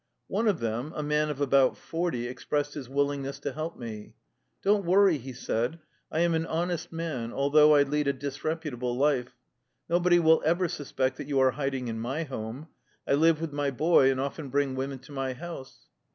One 0.27 0.47
of 0.47 0.59
them, 0.61 0.93
a 0.95 1.03
man 1.03 1.29
of 1.29 1.39
about 1.41 1.77
forty, 1.77 2.25
expressed 2.27 2.73
his 2.73 2.89
willingness 2.89 3.37
to 3.41 3.51
help 3.51 3.77
me." 3.77 4.15
Don't 4.63 4.83
worry,'' 4.83 5.19
he 5.19 5.31
said;" 5.31 5.77
I 6.11 6.21
am 6.21 6.33
an 6.33 6.47
honest 6.47 6.91
man, 6.91 7.31
although 7.31 7.75
I 7.75 7.83
lead 7.83 8.07
a 8.07 8.13
disreputable 8.13 8.97
life. 8.97 9.35
No 9.87 9.99
body 9.99 10.17
will 10.17 10.41
ever 10.43 10.67
suspect 10.67 11.17
that 11.17 11.27
you 11.27 11.39
are 11.39 11.51
hiding 11.51 11.87
in 11.87 11.99
my 11.99 12.23
home. 12.23 12.69
I 13.07 13.13
live 13.13 13.39
with 13.39 13.53
my 13.53 13.69
boy, 13.69 14.09
and 14.09 14.19
often 14.19 14.49
bring 14.49 14.73
women 14.73 14.97
to 14.97 15.11
my 15.11 15.33
house." 15.33 15.85